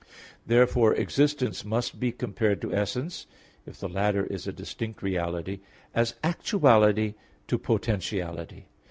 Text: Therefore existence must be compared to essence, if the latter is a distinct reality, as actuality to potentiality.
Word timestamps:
Therefore 0.47 0.95
existence 0.95 1.63
must 1.63 1.99
be 1.99 2.11
compared 2.11 2.59
to 2.63 2.73
essence, 2.73 3.27
if 3.67 3.79
the 3.79 3.87
latter 3.87 4.23
is 4.25 4.47
a 4.47 4.51
distinct 4.51 5.03
reality, 5.03 5.59
as 5.93 6.15
actuality 6.23 7.13
to 7.47 7.59
potentiality. 7.59 8.65